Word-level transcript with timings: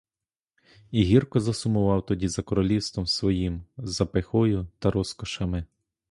І 0.91 1.03
гірко 1.03 1.39
засумував 1.39 2.05
тоді 2.05 2.27
за 2.27 2.41
королівством 2.41 3.07
своїм, 3.07 3.63
за 3.77 4.05
пихою 4.05 4.67
та 4.79 4.91
розкошами. 4.91 5.65